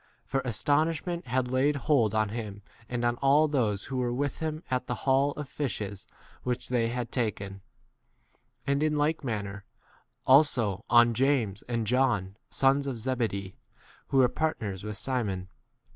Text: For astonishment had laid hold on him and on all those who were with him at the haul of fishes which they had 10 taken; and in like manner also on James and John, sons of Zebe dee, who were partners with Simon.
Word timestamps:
For 0.25 0.39
astonishment 0.43 1.27
had 1.27 1.47
laid 1.47 1.75
hold 1.75 2.15
on 2.15 2.29
him 2.29 2.63
and 2.89 3.05
on 3.05 3.17
all 3.17 3.47
those 3.47 3.83
who 3.83 3.97
were 3.97 4.11
with 4.11 4.39
him 4.39 4.63
at 4.71 4.87
the 4.87 4.95
haul 5.05 5.29
of 5.33 5.47
fishes 5.47 6.07
which 6.41 6.69
they 6.69 6.87
had 6.87 7.11
10 7.11 7.23
taken; 7.25 7.61
and 8.65 8.81
in 8.81 8.97
like 8.97 9.23
manner 9.23 9.63
also 10.25 10.83
on 10.89 11.13
James 11.13 11.61
and 11.69 11.85
John, 11.85 12.35
sons 12.49 12.87
of 12.87 12.97
Zebe 12.97 13.27
dee, 13.29 13.55
who 14.07 14.17
were 14.17 14.27
partners 14.27 14.83
with 14.83 14.97
Simon. 14.97 15.49